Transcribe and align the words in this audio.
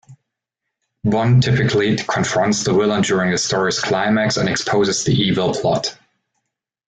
Bond 1.03 1.43
typically 1.43 1.95
confronts 1.95 2.63
the 2.63 2.73
villain 2.73 3.03
during 3.03 3.29
the 3.29 3.37
story's 3.37 3.79
climax 3.79 4.35
and 4.35 4.49
exposes 4.49 5.03
the 5.03 5.13
evil 5.13 5.53
plot. 5.53 5.95